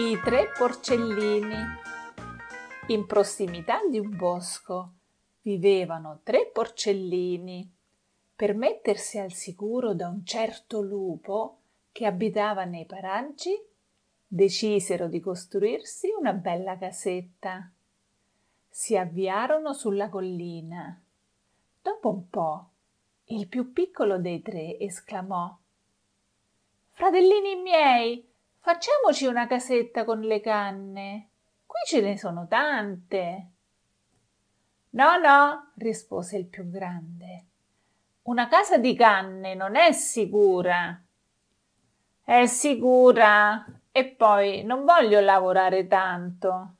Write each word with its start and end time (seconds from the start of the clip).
I 0.00 0.18
tre 0.24 0.50
porcellini. 0.56 1.54
In 2.86 3.04
prossimità 3.04 3.80
di 3.86 3.98
un 3.98 4.16
bosco 4.16 4.92
vivevano 5.42 6.20
tre 6.22 6.46
porcellini. 6.46 7.70
Per 8.34 8.54
mettersi 8.54 9.18
al 9.18 9.30
sicuro 9.34 9.92
da 9.92 10.08
un 10.08 10.24
certo 10.24 10.80
lupo 10.80 11.58
che 11.92 12.06
abitava 12.06 12.64
nei 12.64 12.86
paraggi, 12.86 13.54
decisero 14.26 15.06
di 15.06 15.20
costruirsi 15.20 16.08
una 16.18 16.32
bella 16.32 16.78
casetta. 16.78 17.70
Si 18.70 18.96
avviarono 18.96 19.74
sulla 19.74 20.08
collina. 20.08 20.98
Dopo 21.82 22.08
un 22.08 22.26
po', 22.30 22.68
il 23.24 23.46
più 23.48 23.70
piccolo 23.74 24.16
dei 24.16 24.40
tre 24.40 24.78
esclamò 24.78 25.54
Fratellini 26.92 27.56
miei, 27.56 28.29
Facciamoci 28.62 29.24
una 29.24 29.46
casetta 29.46 30.04
con 30.04 30.20
le 30.20 30.38
canne. 30.40 31.28
Qui 31.64 31.80
ce 31.86 32.02
ne 32.02 32.18
sono 32.18 32.46
tante. 32.46 33.50
No, 34.90 35.16
no, 35.16 35.72
rispose 35.76 36.36
il 36.36 36.44
più 36.44 36.68
grande. 36.68 37.44
Una 38.24 38.48
casa 38.48 38.76
di 38.76 38.94
canne 38.94 39.54
non 39.54 39.76
è 39.76 39.92
sicura. 39.92 41.02
È 42.22 42.44
sicura. 42.44 43.64
E 43.90 44.04
poi 44.04 44.62
non 44.62 44.84
voglio 44.84 45.20
lavorare 45.20 45.86
tanto. 45.86 46.74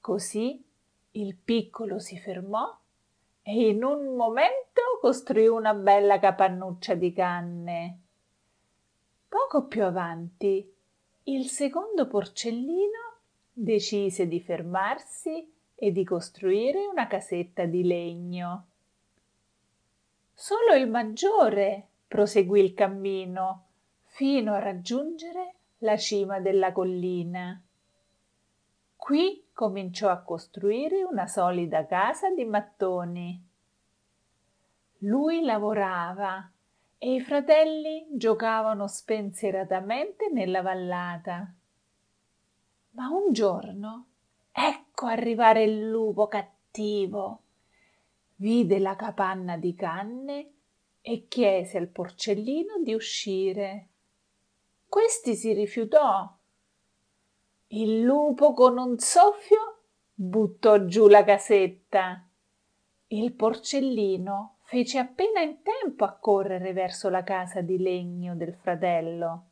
Così 0.00 0.64
il 1.12 1.36
piccolo 1.36 1.98
si 1.98 2.18
fermò 2.18 2.74
e 3.42 3.68
in 3.68 3.84
un 3.84 4.16
momento 4.16 4.80
costruì 4.98 5.46
una 5.46 5.74
bella 5.74 6.18
capannuccia 6.18 6.94
di 6.94 7.12
canne 7.12 7.98
Poco 9.34 9.66
più 9.66 9.82
avanti, 9.82 10.72
il 11.24 11.46
secondo 11.46 12.06
porcellino 12.06 13.16
decise 13.52 14.28
di 14.28 14.38
fermarsi 14.38 15.52
e 15.74 15.90
di 15.90 16.04
costruire 16.04 16.86
una 16.86 17.08
casetta 17.08 17.64
di 17.64 17.82
legno. 17.82 18.66
Solo 20.32 20.74
il 20.74 20.88
maggiore 20.88 21.88
proseguì 22.06 22.62
il 22.62 22.74
cammino 22.74 23.64
fino 24.04 24.54
a 24.54 24.60
raggiungere 24.60 25.54
la 25.78 25.96
cima 25.96 26.38
della 26.38 26.70
collina. 26.70 27.60
Qui 28.94 29.46
cominciò 29.52 30.10
a 30.10 30.22
costruire 30.22 31.02
una 31.02 31.26
solida 31.26 31.84
casa 31.86 32.30
di 32.30 32.44
mattoni. 32.44 33.44
Lui 34.98 35.42
lavorava 35.42 36.52
e 37.04 37.16
i 37.16 37.20
fratelli 37.20 38.06
giocavano 38.12 38.86
spensieratamente 38.86 40.30
nella 40.32 40.62
vallata. 40.62 41.52
Ma 42.92 43.08
un 43.08 43.30
giorno 43.30 44.06
ecco 44.50 45.04
arrivare 45.04 45.64
il 45.64 45.86
lupo 45.86 46.28
cattivo. 46.28 47.42
Vide 48.36 48.78
la 48.78 48.96
capanna 48.96 49.58
di 49.58 49.74
canne 49.74 50.52
e 51.02 51.26
chiese 51.28 51.76
al 51.76 51.88
porcellino 51.88 52.78
di 52.82 52.94
uscire. 52.94 53.88
Questi 54.88 55.34
si 55.34 55.52
rifiutò. 55.52 56.34
Il 57.66 58.00
lupo 58.00 58.54
con 58.54 58.78
un 58.78 58.98
soffio 58.98 59.82
buttò 60.14 60.86
giù 60.86 61.08
la 61.08 61.22
casetta. 61.22 62.26
Il 63.08 63.34
porcellino 63.34 64.53
fece 64.74 64.98
appena 64.98 65.40
in 65.40 65.62
tempo 65.62 66.02
a 66.02 66.16
correre 66.16 66.72
verso 66.72 67.08
la 67.08 67.22
casa 67.22 67.60
di 67.60 67.78
legno 67.78 68.34
del 68.34 68.54
fratello. 68.54 69.44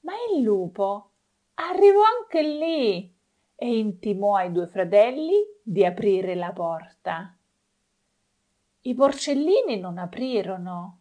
Ma 0.00 0.14
il 0.32 0.40
lupo 0.42 1.10
arrivò 1.56 2.00
anche 2.04 2.40
lì 2.40 3.14
e 3.54 3.78
intimò 3.78 4.36
ai 4.36 4.50
due 4.50 4.66
fratelli 4.66 5.44
di 5.62 5.84
aprire 5.84 6.34
la 6.34 6.52
porta. 6.52 7.36
I 8.80 8.94
porcellini 8.94 9.78
non 9.78 9.98
aprirono. 9.98 11.00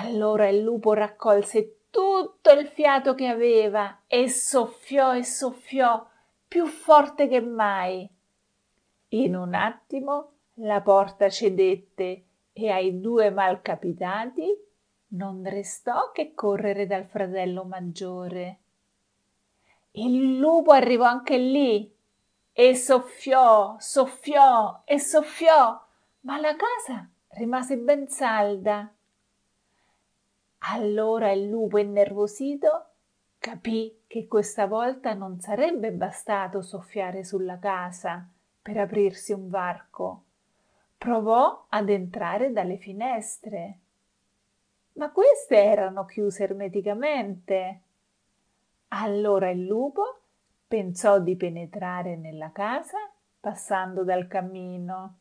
Allora 0.00 0.48
il 0.48 0.62
lupo 0.62 0.94
raccolse 0.94 1.82
tutto 1.90 2.50
il 2.50 2.66
fiato 2.66 3.14
che 3.14 3.28
aveva 3.28 4.00
e 4.08 4.28
soffiò 4.28 5.14
e 5.14 5.22
soffiò 5.22 6.04
più 6.48 6.66
forte 6.66 7.28
che 7.28 7.40
mai. 7.40 8.10
In 9.10 9.36
un 9.36 9.54
attimo 9.54 10.32
la 10.56 10.82
porta 10.82 11.30
cedette 11.30 12.24
e 12.52 12.70
ai 12.70 13.00
due 13.00 13.30
malcapitati 13.30 14.54
non 15.12 15.42
restò 15.44 16.10
che 16.12 16.34
correre 16.34 16.86
dal 16.86 17.06
fratello 17.06 17.64
maggiore. 17.64 18.58
Il 19.92 20.38
lupo 20.38 20.72
arrivò 20.72 21.04
anche 21.04 21.38
lì 21.38 21.90
e 22.52 22.74
soffiò, 22.74 23.76
soffiò 23.78 24.82
e 24.84 24.98
soffiò, 24.98 25.82
ma 26.20 26.38
la 26.38 26.54
casa 26.56 27.08
rimase 27.28 27.78
ben 27.78 28.08
salda. 28.08 28.92
Allora 30.64 31.32
il 31.32 31.48
lupo 31.48 31.78
innervosito 31.78 32.86
capì 33.38 34.02
che 34.06 34.28
questa 34.28 34.66
volta 34.66 35.14
non 35.14 35.40
sarebbe 35.40 35.92
bastato 35.92 36.62
soffiare 36.62 37.24
sulla 37.24 37.58
casa 37.58 38.26
per 38.62 38.76
aprirsi 38.78 39.32
un 39.32 39.48
varco 39.48 40.24
provò 41.02 41.66
ad 41.68 41.88
entrare 41.88 42.52
dalle 42.52 42.76
finestre, 42.76 43.78
ma 44.92 45.10
queste 45.10 45.56
erano 45.60 46.04
chiuse 46.04 46.44
ermeticamente. 46.44 47.80
Allora 48.90 49.50
il 49.50 49.64
lupo 49.64 50.20
pensò 50.68 51.18
di 51.18 51.34
penetrare 51.34 52.14
nella 52.14 52.52
casa 52.52 53.10
passando 53.40 54.04
dal 54.04 54.28
cammino. 54.28 55.16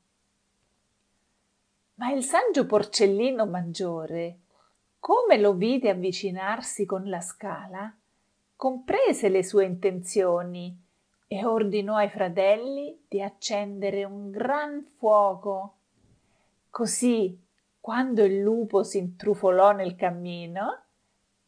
Ma 1.96 2.12
il 2.12 2.22
saggio 2.22 2.68
porcellino 2.68 3.48
maggiore, 3.48 4.38
come 5.00 5.40
lo 5.40 5.54
vide 5.54 5.90
avvicinarsi 5.90 6.86
con 6.86 7.10
la 7.10 7.22
scala, 7.22 7.92
comprese 8.56 9.30
le 9.30 9.44
sue 9.44 9.66
intenzioni 9.66 10.81
e 11.34 11.46
ordinò 11.46 11.96
ai 11.96 12.10
fratelli 12.10 13.06
di 13.08 13.22
accendere 13.22 14.04
un 14.04 14.32
gran 14.32 14.86
fuoco. 14.98 15.76
Così, 16.70 17.40
quando 17.80 18.26
il 18.26 18.42
lupo 18.42 18.84
si 18.84 18.98
intrufolò 18.98 19.72
nel 19.72 19.96
cammino, 19.96 20.82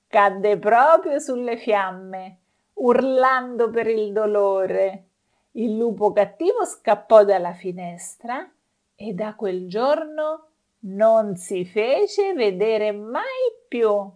cadde 0.08 0.58
proprio 0.58 1.20
sulle 1.20 1.58
fiamme, 1.58 2.38
urlando 2.76 3.70
per 3.72 3.88
il 3.88 4.14
dolore. 4.14 5.08
Il 5.52 5.76
lupo 5.76 6.14
cattivo 6.14 6.64
scappò 6.64 7.26
dalla 7.26 7.54
finestra 7.54 8.50
e 8.96 9.12
da 9.12 9.36
quel 9.36 9.68
giorno 9.68 10.48
non 10.86 11.36
si 11.36 11.66
fece 11.66 12.34
vedere 12.34 12.94
mai 12.94 13.52
più. 13.68 14.10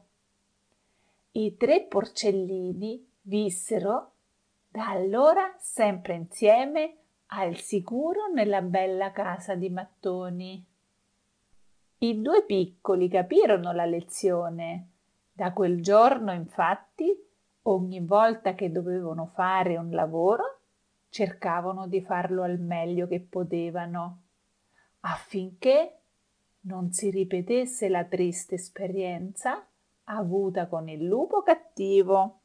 I 1.32 1.58
tre 1.58 1.82
porcellini 1.82 3.06
vissero 3.24 4.12
da 4.78 4.90
allora 4.90 5.56
sempre 5.58 6.14
insieme 6.14 6.98
al 7.30 7.56
sicuro 7.56 8.28
nella 8.32 8.62
bella 8.62 9.12
casa 9.12 9.56
di 9.56 9.72
mattoni. 9.72 10.64
I 11.98 12.22
due 12.22 12.46
piccoli 12.46 13.10
capirono 13.10 13.72
la 13.72 13.86
lezione. 13.86 14.90
Da 15.34 15.52
quel 15.52 15.82
giorno, 15.82 16.32
infatti, 16.32 17.12
ogni 17.64 18.02
volta 18.02 18.54
che 18.54 18.72
dovevano 18.72 19.26
fare 19.26 19.78
un 19.78 19.90
lavoro, 19.90 20.60
cercavano 21.10 21.88
di 21.88 22.04
farlo 22.04 22.44
al 22.44 22.60
meglio 22.60 23.08
che 23.08 23.20
potevano, 23.20 24.26
affinché 25.00 26.02
non 26.68 26.92
si 26.92 27.10
ripetesse 27.10 27.90
la 27.90 28.04
triste 28.04 28.54
esperienza 28.54 29.66
avuta 30.04 30.68
con 30.68 30.88
il 30.88 31.04
lupo 31.04 31.42
cattivo. 31.42 32.42